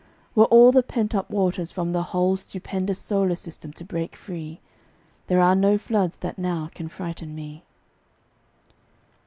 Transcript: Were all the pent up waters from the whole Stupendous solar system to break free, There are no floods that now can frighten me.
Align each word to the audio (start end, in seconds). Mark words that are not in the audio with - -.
Were 0.33 0.45
all 0.45 0.71
the 0.71 0.81
pent 0.81 1.13
up 1.13 1.29
waters 1.29 1.71
from 1.71 1.91
the 1.91 2.01
whole 2.01 2.35
Stupendous 2.35 2.97
solar 2.97 3.35
system 3.35 3.71
to 3.73 3.83
break 3.85 4.15
free, 4.15 4.59
There 5.27 5.39
are 5.41 5.53
no 5.53 5.77
floods 5.77 6.15
that 6.21 6.39
now 6.39 6.71
can 6.73 6.87
frighten 6.87 7.35
me. 7.35 7.61